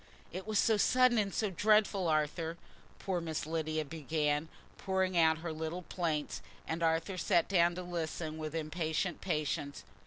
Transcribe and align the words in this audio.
"It 0.31 0.47
was 0.47 0.57
so 0.57 0.77
sudden 0.77 1.19
and 1.19 1.31
so 1.31 1.51
dreadful, 1.51 2.07
Arthur," 2.07 2.57
poor 2.97 3.21
Miss 3.21 3.45
Lydia 3.45 3.85
began, 3.85 4.49
pouring 4.79 5.15
out 5.15 5.37
her 5.45 5.53
little 5.53 5.83
plaints, 5.83 6.41
and 6.67 6.81
Arthur 6.81 7.19
sat 7.19 7.47
down 7.47 7.75
to 7.75 7.83
listen 7.83 8.39
with 8.39 8.55
impatient 8.55 9.21
patience. 9.21 9.83